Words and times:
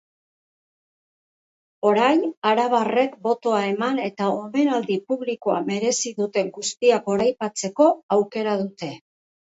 Orain 1.89 2.23
arabarrek 2.53 3.13
botoa 3.27 3.59
eman 3.73 4.01
eta 4.07 4.31
omenaldi 4.39 4.97
publikoa 5.13 5.59
merezi 5.71 6.15
duten 6.23 6.53
guztiak 6.59 7.09
goraipatzeko 7.13 7.91
aukera 8.19 8.57
dute. 8.65 8.95